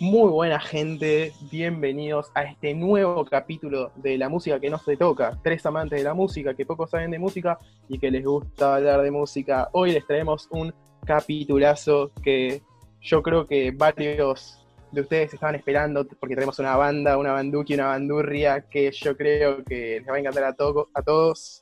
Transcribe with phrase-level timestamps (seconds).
[0.00, 5.38] Muy buena gente, bienvenidos a este nuevo capítulo de la música que no se toca.
[5.42, 9.02] Tres amantes de la música que poco saben de música y que les gusta hablar
[9.02, 9.68] de música.
[9.72, 10.72] Hoy les traemos un
[11.04, 12.62] capitulazo que
[13.02, 17.88] yo creo que varios de ustedes estaban esperando porque tenemos una banda, una banduki, una
[17.88, 20.48] bandurria que yo creo que les va a encantar a,
[20.94, 21.60] a todos.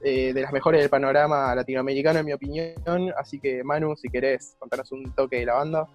[0.00, 3.12] Eh, de las mejores del panorama latinoamericano en mi opinión.
[3.16, 5.88] Así que Manu, si querés contarnos un toque de la banda.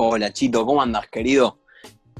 [0.00, 1.58] Hola Chito, ¿cómo andas, querido?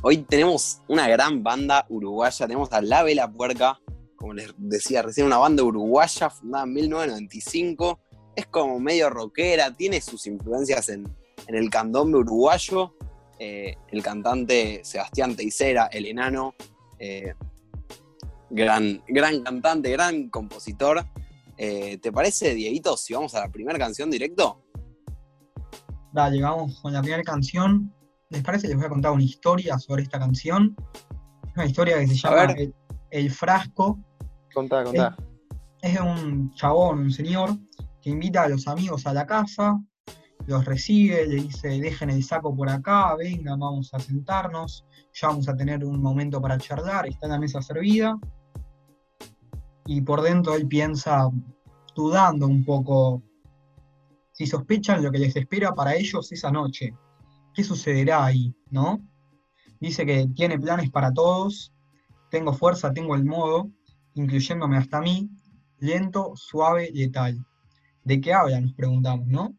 [0.02, 3.78] Hoy tenemos una gran banda uruguaya, tenemos a La Vela Puerca,
[4.16, 8.00] como les decía recién, una banda uruguaya fundada en 1995,
[8.34, 11.06] es como medio rockera, tiene sus influencias en,
[11.46, 12.96] el candombe uruguayo,
[13.38, 16.56] eh, el cantante Sebastián Teisera, el enano,
[16.98, 17.34] eh,
[18.50, 21.06] gran, gran cantante, gran compositor.
[21.56, 24.64] Eh, ¿Te parece, Dieguito, si vamos a la primera canción directo?
[26.18, 27.94] Dale, vamos con la primera canción.
[28.30, 28.66] ¿Les parece?
[28.66, 30.74] Les voy a contar una historia sobre esta canción.
[31.54, 32.56] Una historia que se llama
[33.10, 34.00] el, Frasco.
[34.52, 35.16] Contá, contá.
[35.80, 37.50] Es, de un chabón, un señor,
[38.02, 39.80] que invita a los amigos a la casa,
[40.48, 45.48] los recibe, le dice, dejen el saco por acá, vengan, vamos a sentarnos, ya vamos
[45.48, 48.18] a tener un momento para charlar, está la mesa servida.
[49.86, 51.30] Y por dentro él piensa,
[51.94, 53.22] dudando un poco
[54.38, 56.94] si sospechan lo que les espera para ellos esa noche.
[57.52, 59.02] ¿Qué sucederá ahí, no?
[59.80, 61.74] Dice que tiene planes para todos,
[62.30, 63.68] tengo fuerza, tengo el modo,
[64.14, 65.28] incluyéndome hasta mí,
[65.80, 67.44] lento, suave, letal.
[68.04, 68.60] ¿De qué habla?
[68.60, 69.56] Nos preguntamos, ¿no?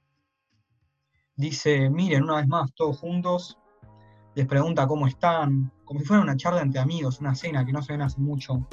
[1.36, 3.58] Dice, miren, una vez más, todos juntos,
[4.34, 7.82] les pregunta cómo están, como si fuera una charla entre amigos, una cena que no
[7.82, 8.66] se ven hace mucho.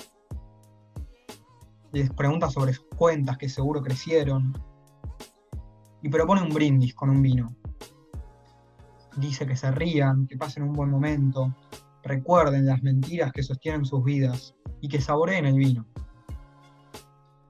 [1.91, 4.53] Les pregunta sobre sus cuentas que seguro crecieron,
[6.06, 7.53] y propone un brindis con un vino.
[9.17, 11.53] Dice que se rían, que pasen un buen momento,
[12.05, 15.84] recuerden las mentiras que sostienen sus vidas y que saboreen el vino.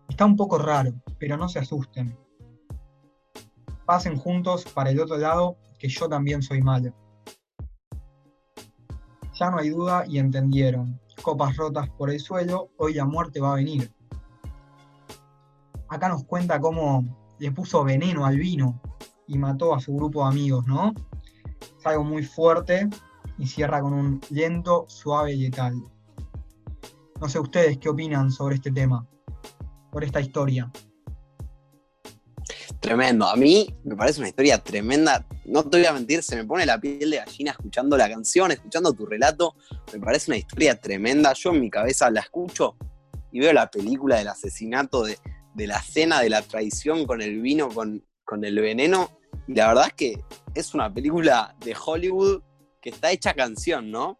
[0.09, 2.16] Está un poco raro, pero no se asusten.
[3.84, 6.95] Pasen juntos para el otro lado, que yo también soy malo.
[9.34, 10.99] Ya no hay duda y entendieron.
[11.21, 13.93] Copas rotas por el suelo, hoy la muerte va a venir.
[15.91, 18.80] Acá nos cuenta cómo le puso veneno al vino
[19.26, 20.94] y mató a su grupo de amigos, ¿no?
[21.78, 22.88] Es algo muy fuerte
[23.38, 25.74] y cierra con un lento, suave y letal.
[27.20, 29.06] No sé ustedes qué opinan sobre este tema,
[29.92, 30.70] sobre esta historia.
[32.80, 33.26] Tremendo.
[33.26, 35.26] A mí me parece una historia tremenda.
[35.44, 38.53] No te voy a mentir, se me pone la piel de gallina escuchando la canción,
[38.53, 39.56] escuchando tu relato.
[39.92, 41.32] Me parece una historia tremenda.
[41.32, 42.76] Yo en mi cabeza la escucho
[43.32, 45.18] y veo la película del asesinato de,
[45.56, 49.11] de la cena, de la traición con el vino, con, con el veneno.
[49.49, 50.25] Y la verdad es que
[50.55, 52.43] es una película de Hollywood
[52.81, 54.19] que está hecha canción, ¿no?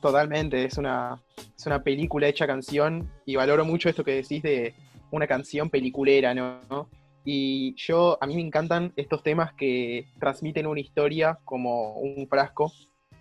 [0.00, 1.22] Totalmente, es una,
[1.54, 4.74] es una película hecha canción y valoro mucho esto que decís de
[5.10, 6.88] una canción peliculera, ¿no?
[7.22, 12.72] Y yo, a mí me encantan estos temas que transmiten una historia como un frasco,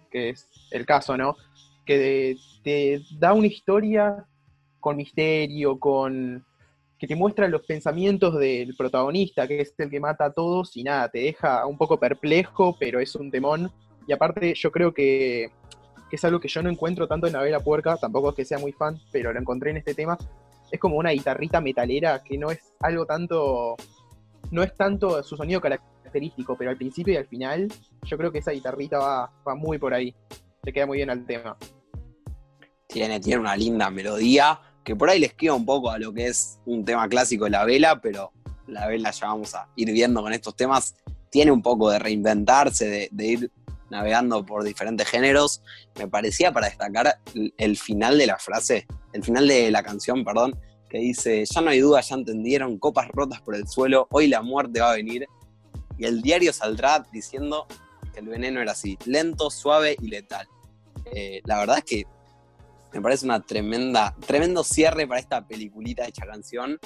[0.10, 1.36] que es el caso, ¿no?
[1.86, 4.26] Que te da una historia
[4.80, 6.46] con misterio, con
[7.00, 10.84] que te muestra los pensamientos del protagonista, que es el que mata a todos y
[10.84, 13.72] nada, te deja un poco perplejo, pero es un temón.
[14.06, 15.50] Y aparte yo creo que,
[16.12, 18.60] es algo que yo no encuentro tanto en la vela puerca, tampoco es que sea
[18.60, 20.18] muy fan, pero lo encontré en este tema.
[20.70, 23.78] Es como una guitarrita metalera que no es algo tanto,
[24.52, 27.70] no es tanto su sonido característico, pero al principio y al final
[28.04, 30.14] yo creo que esa guitarrita va, va muy por ahí.
[30.66, 31.56] Se queda muy bien al tema.
[32.88, 36.28] Tiene, tiene una linda melodía que por ahí les queda un poco a lo que
[36.28, 38.32] es un tema clásico de la vela, pero
[38.68, 40.96] la vela ya vamos a ir viendo con estos temas,
[41.30, 43.52] tiene un poco de reinventarse, de, ir
[43.90, 45.62] navegando por diferentes géneros.
[45.98, 47.20] Me parecía para destacar
[47.58, 50.60] el, final de la frase, el final de la canción, perdón,
[50.90, 54.42] que dice, ya no hay duda, ya entendieron, copas rotas por el suelo, hoy la
[54.42, 55.28] muerte va a venir.
[55.98, 57.68] Y el diario saldrá diciendo
[58.14, 60.48] que el veneno era así, lento, suave y letal.
[61.14, 62.08] Eh, la verdad es que
[62.94, 66.80] me parece una tremenda, tremendo cierre para esta peliculita hecha canción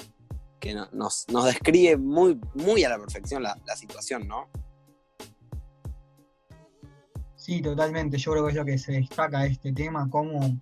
[0.60, 4.48] que nos, describe muy, muy a la perfección la, situación, ¿no?
[7.36, 8.16] Sí, totalmente.
[8.16, 10.58] Yo creo que es lo que se destaca de este tema, como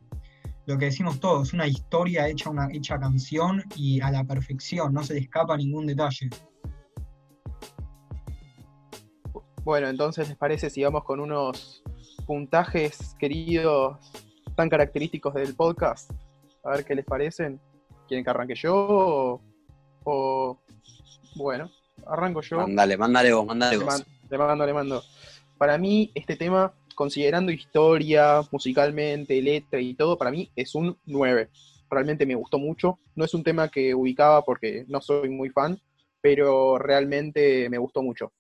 [0.67, 5.05] lo que decimos todos, una historia hecha, una hecha canción y a la perfección, no
[5.05, 6.31] se le escapa ningún detalle.
[9.63, 11.85] Bueno, entonces, ¿les parece si vamos con unos
[12.27, 14.22] puntajes, queridos
[14.55, 16.11] tan característicos del podcast.
[16.65, 17.61] A ver qué les parecen.
[18.07, 19.41] ¿Quieren que arranque yo?
[20.05, 20.59] O,
[21.37, 21.71] bueno,
[22.07, 22.59] arranco yo.
[22.59, 24.05] Mándale, mándale vos, mándale vos.
[24.31, 25.03] le mando, le mando.
[25.59, 31.49] Para mí, este tema, considerando historia, musicalmente, letra y todo, para mí es un 9.
[31.91, 32.99] Realmente me gustó mucho.
[33.15, 35.81] No es un tema que ubicaba porque no soy muy fan,
[36.21, 38.33] pero realmente me gustó mucho.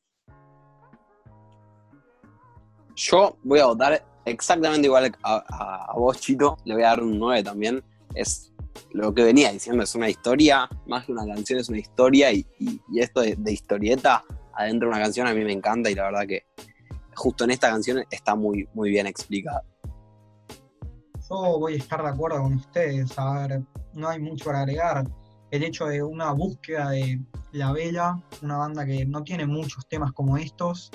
[2.95, 6.57] Yo voy a votar exactamente igual a, vos, Chito.
[6.65, 7.83] Le voy a dar un 9 también.
[8.15, 8.53] Es
[8.93, 12.33] lo que venía diciendo, es una historia, más que una canción, es una historia.
[12.33, 12.47] Y,
[12.97, 14.25] esto de, historieta
[14.55, 16.45] adentro de una canción a mí me encanta y la verdad que
[17.15, 19.63] justo en esta canción está muy, muy bien explicado.
[21.29, 23.19] Yo voy a estar de acuerdo con ustedes.
[23.19, 23.63] A ver,
[23.95, 25.07] no hay mucho para agregar.
[25.51, 27.21] El hecho de una búsqueda de
[27.53, 30.91] La Bella, una banda que no tiene muchos temas como estos,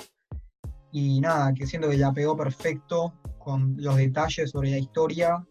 [0.92, 3.12] y nada, que siento que la pegó perfecto
[3.48, 5.42] con los detalles sobre la historia.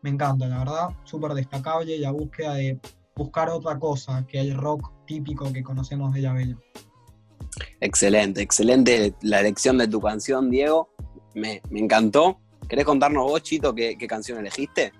[0.00, 2.80] Me encanta, la verdad, súper destacable la búsqueda de
[3.14, 6.56] buscar otra cosa que el rock típico que conocemos de la Bella.
[7.78, 10.88] Excelente, excelente la elección de tu canción, Diego.
[11.34, 12.40] Me, encantó.
[12.66, 14.90] ¿Querés contarnos vos, Chito, qué, qué, canción elegiste?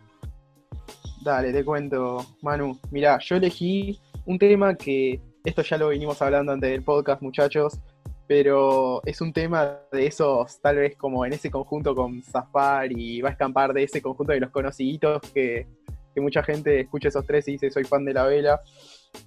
[1.25, 2.79] Dale, te cuento, Manu.
[2.91, 7.81] Mirá, yo elegí un tema que, esto ya lo venimos hablando antes del podcast, muchachos,
[8.31, 13.21] pero es un tema de esos, tal vez como en ese conjunto con Zafar y
[13.21, 15.67] va a escampar de ese conjunto de los conociditos que,
[16.15, 18.61] mucha gente escucha esos tres y dice soy fan de la vela.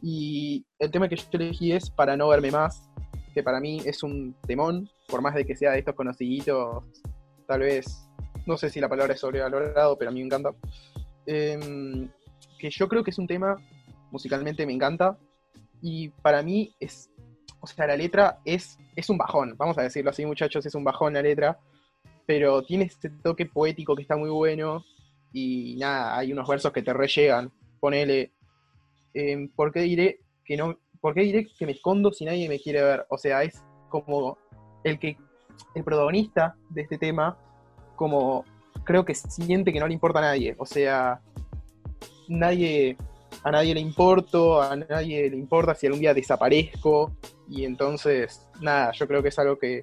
[0.01, 2.89] Y el tema que yo elegí es Para no verme más,
[3.33, 6.85] que para mí es un temón, por más de que sea de estos conociditos,
[7.45, 8.07] tal vez,
[8.45, 10.51] no sé si la palabra es sobrevalorado, pero a mí me encanta.
[11.25, 12.07] Em,
[12.57, 13.57] que yo creo que es un tema,
[14.11, 15.17] musicalmente me encanta,
[15.81, 17.09] y para mí es
[17.63, 20.83] o sea, la letra es, es un bajón, vamos a decirlo así, muchachos, es un
[20.83, 21.57] bajón la letra,
[22.25, 24.83] pero tiene este toque poético que está muy bueno
[25.31, 27.50] y nada, hay unos versos que te rellegan.
[27.80, 28.33] Ponele,
[29.13, 32.60] em, ¿por qué diré que no, por qué diré que me escondo si nadie me
[32.60, 33.06] quiere ver?
[33.10, 34.38] O sea, es como
[34.83, 35.16] el que,
[35.74, 37.38] el protagonista de este tema,
[37.95, 38.44] como
[38.83, 40.54] creo que siente que no le importa a nadie.
[40.57, 41.21] O sea,
[42.27, 42.98] nadie,
[43.42, 47.13] a nadie le importo, a nadie le importa si algún día desaparezco,
[47.48, 49.81] y entonces, nada, yo creo que es algo que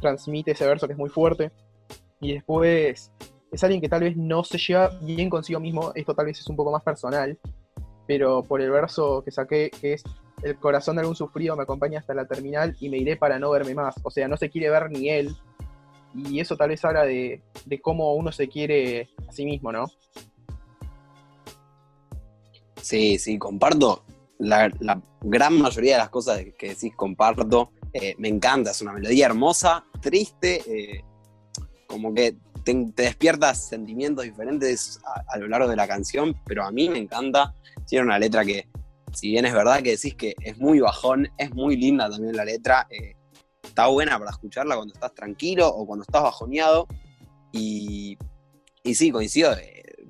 [0.00, 1.50] transmite ese verso que es muy fuerte.
[2.20, 3.12] Y después
[3.50, 6.46] es alguien que tal vez no se lleva bien consigo mismo, esto tal vez es
[6.48, 7.38] un poco más personal,
[8.06, 10.04] pero por el verso que saqué, que es
[10.42, 13.50] el corazón de algún sufrido me acompaña hasta la terminal y me iré para no
[13.50, 13.96] verme más.
[14.02, 15.36] O sea, no se quiere ver ni él.
[16.14, 19.86] Y eso tal vez habla de, de cómo uno se quiere a sí mismo, ¿no?
[22.80, 24.04] Sí, sí, comparto
[24.38, 24.70] la,
[25.20, 27.72] gran mayoría de las cosas que decís comparto.
[27.92, 31.04] Eh, me encanta, es una melodía hermosa, triste, eh,
[31.86, 36.88] como que te, despiertas sentimientos diferentes a, lo largo de la canción, pero a mí
[36.88, 37.54] me encanta.
[37.86, 38.68] Tiene una letra que,
[39.12, 42.44] si bien es verdad que decís que es muy bajón, es muy linda también la
[42.44, 42.86] letra.
[42.90, 43.14] Eh,
[43.62, 46.86] está buena para escucharla cuando estás tranquilo o cuando estás bajoneado.
[47.52, 48.18] Y,
[48.82, 49.52] y sí, coincido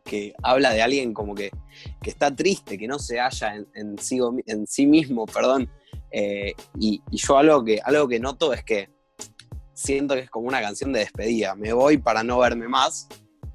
[0.09, 1.51] que habla de alguien como que,
[2.03, 5.71] está triste, que no se halla en, sí, en sí, mismo, perdón.
[6.11, 8.89] Eh, y, yo algo que, algo que noto es que
[9.75, 11.55] siento que es como una canción de despedida.
[11.55, 13.07] Me voy para no verme más,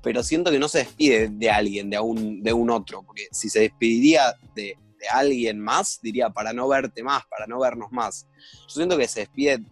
[0.04, 3.50] pero siento que no se despide de alguien, de un, de un otro, porque si
[3.50, 4.78] se despediría de,
[5.12, 8.26] alguien más, diría para no verte más, para no vernos más.
[8.68, 9.66] Yo siento que se despide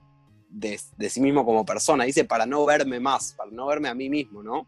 [0.50, 3.94] de, de sí mismo como persona, dice para no verme más, para no verme a
[3.94, 4.68] mí mismo, ¿no?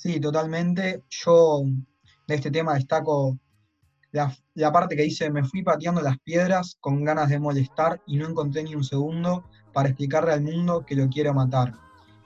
[0.00, 1.04] Sí, totalmente.
[1.10, 1.62] Yo
[2.26, 3.38] de este tema destaco
[4.12, 4.34] la,
[4.72, 8.62] parte que dice, me fui pateando las piedras con ganas de molestar y no encontré
[8.62, 11.74] ni un segundo para explicarle al mundo que lo quiero matar.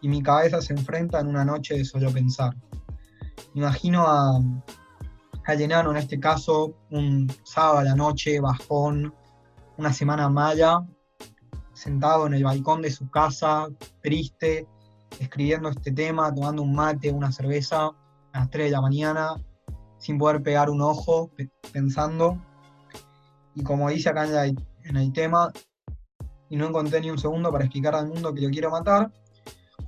[0.03, 2.55] Y mi cabeza se enfrenta en una noche de solo pensar.
[3.55, 4.41] imagino a,
[5.45, 9.13] a Llenano en este caso, un sábado a la noche, bajón,
[9.79, 10.87] una semana mala,
[11.73, 13.67] sentado en el balcón de su casa,
[14.01, 14.69] triste,
[15.19, 17.87] escribiendo este tema, tomando un mate, una cerveza
[18.33, 19.35] a las 3 de la mañana,
[19.99, 21.31] sin poder pegar un ojo,
[21.73, 22.39] pensando.
[23.55, 25.53] Y como dice acá en, el tema,
[26.51, 29.11] y no encontré ni un segundo para explicar al mundo que lo quiero matar,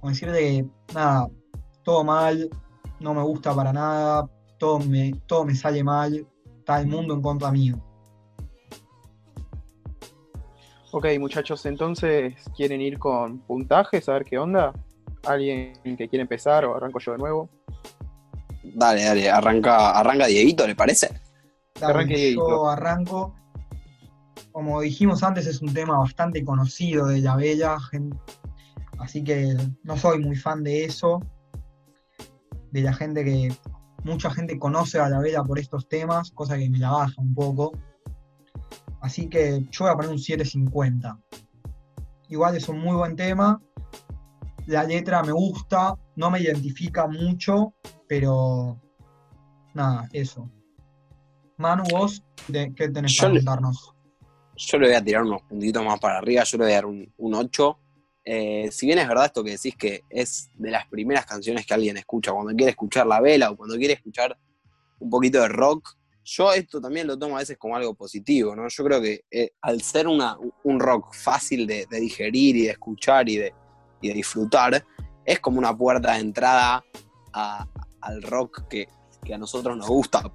[0.00, 1.28] como decirle que, nada,
[1.82, 2.48] todo mal,
[3.00, 4.28] no me gusta para nada,
[4.58, 6.26] todo me, todo me sale mal,
[6.58, 7.82] está el mundo en contra mío.
[10.92, 14.08] Ok, muchachos, entonces, ¿quieren ir con puntajes?
[14.08, 14.72] A ver qué onda.
[15.26, 17.50] ¿Alguien que quiere empezar o arranco yo de nuevo?
[18.62, 21.20] Dale, dale, arranca, arranca Dieguito, ¿le parece?
[22.34, 23.34] Yo arranco.
[24.52, 27.76] Como dijimos antes, es un tema bastante conocido de la Bella,
[28.98, 31.20] así que no soy muy fan de eso.
[32.70, 33.54] De la gente que.
[34.04, 37.34] Mucha gente conoce a la Bella por estos temas, cosa que me la baja un
[37.34, 37.72] poco.
[39.00, 41.18] Así que yo voy a poner un 750.
[42.28, 43.60] Igual es un muy buen tema.
[44.66, 47.74] La letra me gusta, no me identifica mucho,
[48.08, 48.80] pero
[49.74, 50.50] nada, eso.
[51.56, 53.94] Manu, vos, ¿qué tenés para contarnos?
[54.56, 56.86] Yo le voy a tirar unos puntitos más para arriba, yo le voy a dar
[56.86, 57.78] un, 8.
[58.24, 61.74] Eh, si bien es verdad esto que decís que es de las primeras canciones que
[61.74, 64.36] alguien escucha cuando quiere escuchar la vela o cuando quiere escuchar
[64.98, 68.66] un poquito de rock, yo esto también lo tomo a veces como algo positivo, ¿no?
[68.68, 73.28] Yo creo que eh, al ser una, un rock fácil de, digerir y de escuchar
[73.28, 73.54] y de,
[74.06, 74.84] y de, disfrutar,
[75.24, 76.84] es como una puerta de entrada
[77.32, 78.88] al rock que,
[79.32, 80.30] a nosotros nos gusta,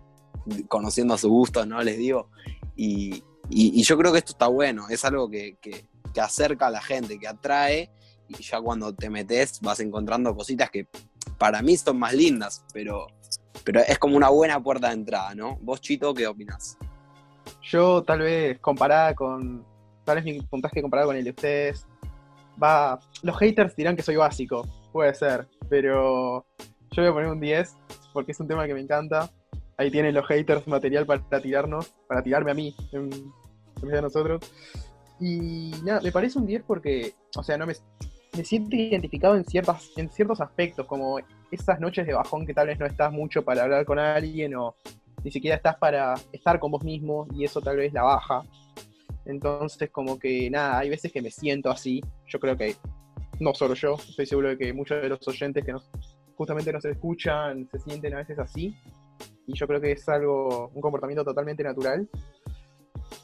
[0.68, 1.82] conociendo a su gusto, ¿no?
[1.82, 2.30] Les digo.
[2.75, 5.86] Y, yo creo que esto está bueno, es algo que, que,
[6.22, 7.90] acerca a la gente, que atrae,
[8.28, 10.88] y ya cuando te metes vas encontrando cositas que
[11.38, 13.08] para mí son más lindas, pero
[13.63, 15.58] pero es como una buena puerta de entrada, ¿no?
[15.62, 16.78] Vos, Chito, ¿qué opinas?
[17.62, 19.66] Yo, tal vez, comparada con.
[20.04, 21.86] Tal vez mi puntaje comparado con el de ustedes.
[22.62, 23.00] Va.
[23.24, 26.46] Los haters dirán que soy básico, puede ser, pero
[26.91, 27.75] yo voy a poner un 10
[28.13, 29.30] porque es un tema que me encanta.
[29.77, 34.41] Ahí tienen los haters material para tirarnos, para tirarme a mí, en, vez de nosotros.
[35.20, 37.74] Y nada, me parece un 10 porque, o sea, no me,
[38.38, 41.20] me siento identificado en, ciertas, en ciertos aspectos, como
[41.51, 44.75] esas noches de bajón que tal vez no estás mucho para hablar con alguien o
[45.24, 48.44] ni siquiera estás para estar con vos mismo y eso tal vez la baja.
[49.25, 52.01] Entonces como que nada, hay veces que me siento así.
[52.32, 52.76] Yo creo que
[53.40, 55.90] no solo yo, estoy seguro de que muchos de los oyentes que nos,
[56.36, 58.74] justamente nos escuchan se sienten a veces así.
[59.48, 62.08] Y yo creo que es algo, un comportamiento totalmente natural.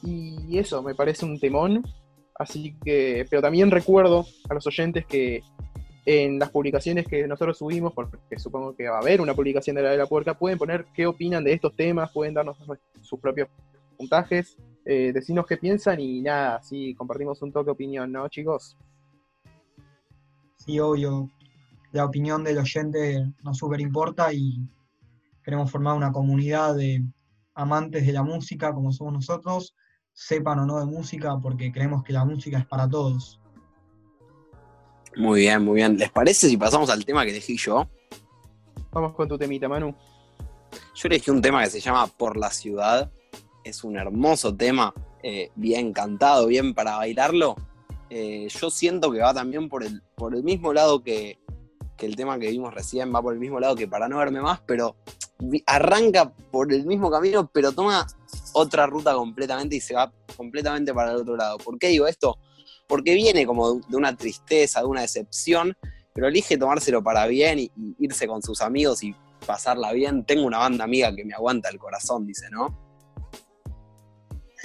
[0.02, 1.82] Y eso, me parece un temón.
[2.34, 5.42] Así que, pero también recuerdo a los oyentes que
[6.04, 9.82] en las publicaciones que nosotros subimos, porque supongo que va a haber una publicación de
[9.82, 12.56] la de la puerca, pueden poner qué opinan de estos temas, pueden darnos
[13.02, 13.48] sus propios
[13.96, 18.76] puntajes, eh, decirnos qué piensan y nada, así compartimos un toque de opinión, ¿no, chicos?
[20.68, 21.30] Sí, obvio.
[21.92, 24.68] La opinión del oyente nos súper importa y
[25.42, 27.02] queremos formar una comunidad de
[27.54, 29.74] amantes de la música como somos nosotros,
[30.12, 33.40] sepan o no de música, porque creemos que la música es para todos.
[35.16, 35.96] Muy bien, muy bien.
[35.96, 37.88] ¿Les parece si pasamos al tema que elegí yo?
[38.92, 39.94] Vamos con tu temita, Manu.
[40.94, 43.10] Yo elegí un tema que se llama Por la Ciudad.
[43.64, 47.56] Es un hermoso tema, eh, bien cantado, bien para bailarlo.
[48.10, 51.38] Eh, yo siento que va también por el, por el mismo lado que,
[51.96, 54.40] que el tema que vimos recién, va por el mismo lado que para no verme
[54.40, 54.96] más, pero
[55.66, 58.06] arranca por el mismo camino, pero toma
[58.52, 61.58] otra ruta completamente y se va completamente para el otro lado.
[61.58, 62.38] ¿Por qué digo esto?
[62.88, 65.76] porque viene como de una tristeza, de una decepción,
[66.12, 69.14] pero elige tomárselo para bien y, irse con sus amigos y
[69.46, 70.24] pasarla bien.
[70.24, 72.76] Tengo una banda amiga que me aguanta el corazón, dice, ¿no?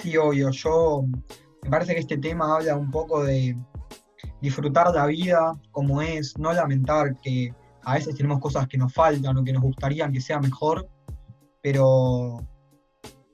[0.00, 0.50] Sí, obvio.
[0.50, 1.04] Yo
[1.64, 3.56] me parece que este tema habla un poco de
[4.42, 9.36] disfrutar la vida como es, no lamentar que a veces tenemos cosas que nos faltan
[9.36, 10.86] o que nos gustaría que sea mejor,
[11.62, 12.36] pero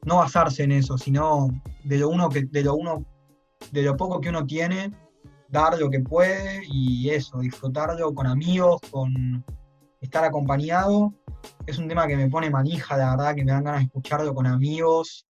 [0.04, 1.48] no basarse en eso, sino
[1.82, 3.04] de lo uno que de lo uno
[3.72, 4.92] de lo poco que uno tiene,
[5.48, 9.44] dar lo que puede y eso, disfrutarlo con amigos, con
[10.00, 11.12] estar acompañado.
[11.66, 14.32] Es un tema que me pone manija, la verdad, que me dan ganas de escucharlo
[14.34, 15.26] con amigos.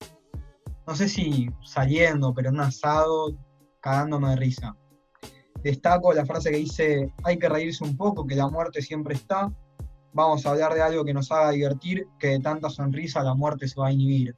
[0.86, 3.36] No sé si saliendo, pero en un asado,
[3.80, 4.76] cagándome de risa.
[5.62, 9.52] Destaco la frase que dice, hay que reírse un poco, que la muerte siempre está.
[10.12, 13.66] Vamos a hablar de algo que nos haga divertir, que de tanta sonrisa la muerte
[13.66, 14.34] se va a inhibir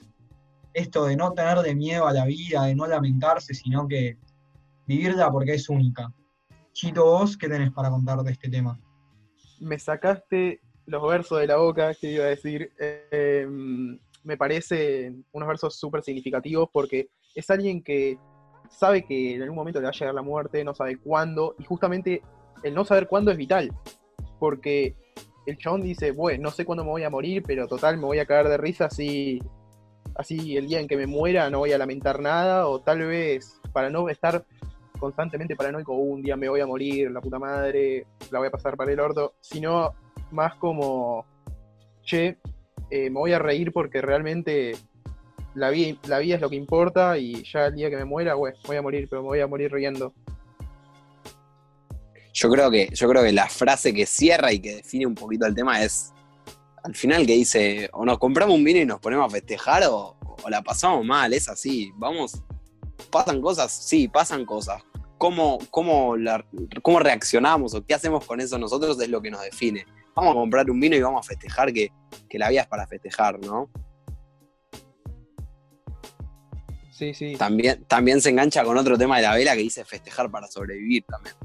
[0.79, 4.17] esto de no tener de miedo a la vida, de no lamentarse, sino que
[4.87, 6.13] vivirla porque es única.
[6.73, 8.79] Chito, vos, ¿qué tenés para contar de este tema?
[9.61, 12.73] Me sacaste los versos de la boca, que iba a decir.
[13.11, 18.19] Em, me parece unos versos súper significativos porque es alguien que
[18.69, 21.65] sabe que en algún momento le va a llegar la muerte, no sabe cuándo, y
[21.65, 22.21] justamente
[22.63, 23.73] el no saber cuándo es vital,
[24.39, 24.95] porque
[25.47, 28.19] el chabón dice, bueno, no sé cuándo me voy a morir, pero total me voy
[28.19, 29.41] a caer de risa si
[30.15, 33.59] así el día en que me muera no voy a lamentar nada, o tal vez
[33.73, 34.45] para no estar
[35.01, 38.51] constantemente paranoico, uh, un día me voy a morir, la puta madre, la voy a
[38.51, 39.95] pasar para el orto, sino
[40.33, 41.25] más como,
[42.03, 42.37] che,
[42.91, 44.77] eh, me voy a reír porque realmente
[45.55, 45.97] la vida,
[46.35, 49.23] es lo que importa y ya el día que me muera, voy a morir, pero
[49.23, 50.15] me voy a morir riendo.
[52.33, 55.47] Yo creo que, yo creo que la frase que cierra y que define un poquito
[55.47, 56.13] el tema es
[56.85, 60.17] al final que dice, o nos compramos un vino y nos ponemos a festejar o,
[60.49, 62.41] la pasamos mal, es así, vamos,
[63.11, 64.83] pasan cosas, sí, pasan cosas.
[65.19, 66.15] ¿Cómo, cómo,
[66.81, 69.85] cómo reaccionamos o qué hacemos con eso nosotros es lo que nos define.
[70.19, 71.93] Vamos a comprar un vino y vamos a festejar que,
[72.33, 73.71] la vida es para festejar, ¿no?
[76.91, 77.37] Sí, sí.
[77.37, 81.05] También, también se engancha con otro tema de la vela que dice festejar para sobrevivir
[81.05, 81.37] también.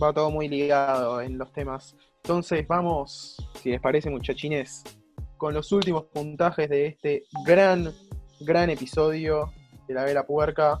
[0.00, 1.96] Va todo muy ligado en los temas.
[2.22, 4.84] Entonces vamos, si les parece muchachines,
[5.36, 7.92] con los últimos puntajes de este gran,
[8.38, 9.52] gran episodio
[9.88, 10.78] de la vela puerca.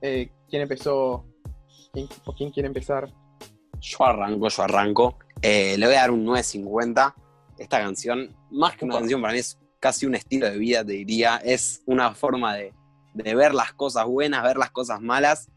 [0.00, 1.24] Eh, ¿Quién empezó?
[1.92, 3.08] ¿Quién, ¿O quién quiere empezar?
[3.80, 5.18] Yo arranco, yo arranco.
[5.42, 7.14] Eh, le voy a dar un 9.50.
[7.58, 10.92] Esta canción, más que una canción, para mí es casi un estilo de vida, te
[10.92, 11.36] diría.
[11.38, 12.72] Es una forma de,
[13.14, 15.50] de ver las cosas buenas, ver las cosas malas.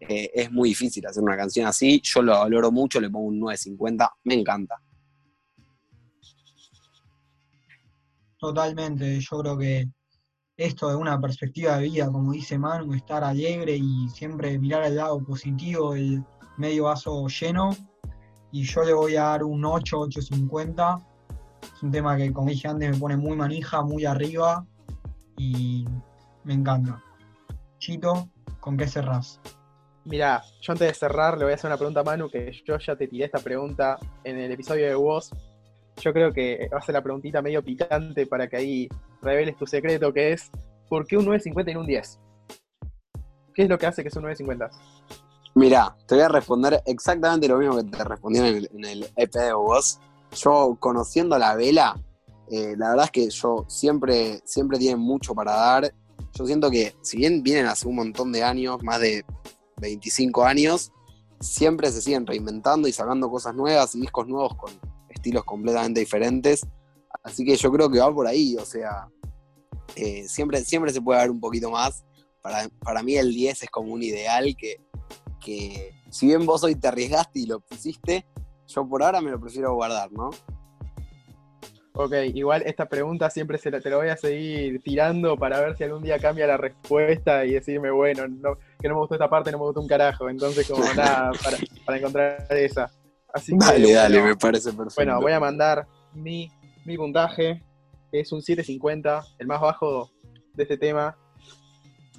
[0.00, 2.00] Eh, es muy difícil hacer una canción así.
[2.02, 4.10] Yo lo valoro mucho, le pongo un 9.50.
[4.24, 4.76] Me encanta.
[8.38, 9.88] Totalmente, yo creo que
[10.56, 14.96] esto es una perspectiva de vida, como dice Manu, estar alegre y siempre mirar el
[14.96, 16.22] lado positivo, el
[16.56, 17.70] medio vaso lleno.
[18.50, 21.04] Y yo le voy a dar un 8, 8.50.
[21.62, 24.64] Es un tema que, como dije antes, me pone muy manija, muy arriba
[25.36, 25.86] y
[26.44, 27.02] me encanta.
[27.78, 28.28] Chito,
[28.60, 29.40] ¿con qué cerrás?
[30.04, 32.78] Mirá, yo antes de cerrar le voy a hacer una pregunta a Manu, que yo
[32.78, 35.30] ya te tiré esta pregunta en el episodio de vos.
[36.00, 38.88] Yo creo que va a ser la preguntita medio picante para que ahí
[39.20, 40.50] reveles tu secreto, que es
[40.88, 42.20] ¿por qué un 9.50 y un 10?
[43.54, 44.70] ¿Qué es lo que hace que sea un 9.50?
[45.58, 49.52] Mira, te voy a responder exactamente lo mismo que te respondí en el, EP de
[49.52, 49.98] vos.
[50.36, 52.00] Yo, conociendo la vela,
[52.48, 55.92] eh, la verdad es que yo siempre, siempre tienen mucho para dar.
[56.32, 59.24] Yo siento que, si bien vienen hace un montón de años, más de
[59.80, 60.92] 25 años,
[61.40, 64.70] siempre se siguen reinventando y sacando cosas nuevas discos nuevos con
[65.08, 66.64] estilos completamente diferentes.
[67.24, 69.08] Así que yo creo que va por ahí, o sea,
[69.96, 72.04] eh, siempre, siempre se puede dar un poquito más.
[72.42, 74.76] Para, para mí el 10 es como un ideal que,
[75.38, 78.26] que si bien vos hoy te arriesgaste y lo pusiste,
[78.66, 80.30] yo por ahora me lo prefiero guardar, ¿no?
[82.00, 85.76] Ok, igual esta pregunta siempre se la, te la voy a seguir tirando para ver
[85.76, 89.28] si algún día cambia la respuesta y decirme, bueno, no, que no me gustó esta
[89.28, 90.30] parte, no me gustó un carajo.
[90.30, 92.88] Entonces, como nada, para, para encontrar esa.
[93.34, 94.94] Así que, Dale, dale, bueno, me parece perfecto.
[94.94, 96.52] Bueno, voy a mandar mi,
[96.84, 97.64] mi puntaje,
[98.12, 100.08] que es un 750, el más bajo
[100.54, 101.18] de este tema.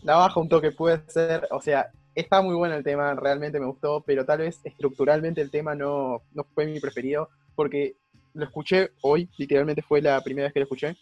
[0.04, 3.66] La baja un toque puede ser, o sea, está muy bueno el tema, realmente me
[3.66, 7.96] gustó, pero tal vez estructuralmente el tema no, no fue mi preferido, porque
[8.34, 10.96] lo escuché hoy, literalmente fue la primera vez que lo escuché.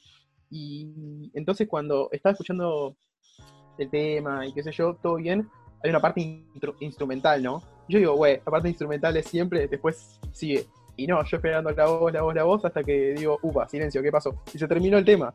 [0.50, 2.96] Y entonces cuando estaba escuchando
[3.78, 5.48] el tema y qué sé yo, todo bien,
[5.84, 6.44] hay una parte
[6.80, 7.62] instrumental, ¿no?
[7.88, 10.66] Yo digo, güey, la parte instrumental es siempre, después sigue.
[10.96, 14.02] Y no, yo esperando la voz, la voz, la voz, hasta que digo, upa, silencio,
[14.02, 14.44] ¿qué pasó?
[14.54, 15.34] Y se terminó el tema.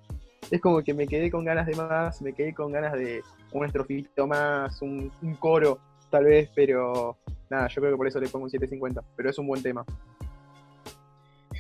[0.51, 3.65] Es como que me quedé con ganas de más, me quedé con ganas de un
[3.65, 5.79] estrofito más, un, un coro,
[6.11, 7.17] tal vez, pero
[7.49, 9.03] nada, yo creo que por eso le pongo un 750.
[9.17, 9.85] Pero es un buen tema.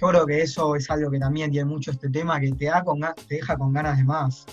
[0.00, 2.82] Yo creo que eso es algo que también tiene mucho este tema, que te, da
[2.82, 4.46] con, te deja con ganas de más.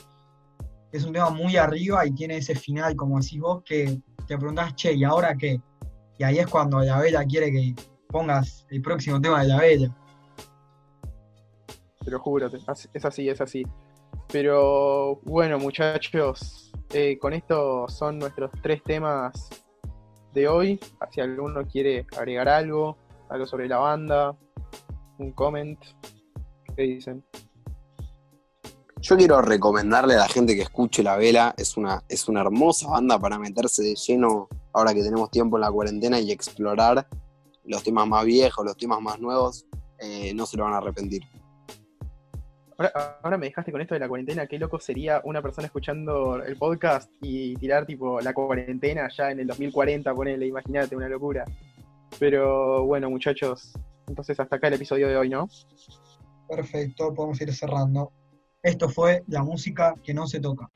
[0.92, 4.76] Es un tema muy arriba y tiene ese final, como decís vos, que te preguntás,
[4.76, 5.62] che, ¿y ahora qué?
[6.18, 7.74] Y ahí es cuando la vela quiere que
[8.08, 9.96] pongas el próximo tema de la vela.
[12.04, 12.70] Te lo juro, es
[13.06, 13.66] así, es así.
[14.32, 19.50] Pero bueno, muchachos, eh, con esto son nuestros tres temas
[20.34, 20.80] de hoy.
[21.12, 22.98] Si alguno quiere agregar algo,
[23.30, 24.38] algo sobre la banda,
[25.18, 25.80] un comment,
[26.76, 27.26] ¿qué dicen?
[29.02, 32.90] Yo quiero recomendarle a la gente que escuche La Vela, es una, es una hermosa
[32.90, 37.08] banda para meterse de lleno ahora que tenemos tiempo en la cuarentena y explorar
[37.64, 39.66] los temas más viejos, los temas más nuevos,
[40.00, 41.24] eh, no se lo van a arrepentir.
[43.22, 46.56] Ahora, me dejaste con esto de la cuarentena, qué loco sería una persona escuchando el
[46.56, 51.44] podcast y tirar tipo la cuarentena ya en el 2040, ponele, imagínate, una locura.
[52.20, 53.74] Pero bueno, muchachos,
[54.08, 55.50] entonces hasta acá el episodio de hoy, ¿no?
[56.48, 58.14] Perfecto, podemos ir cerrando.
[58.64, 60.70] Esto fue la música que no se toca.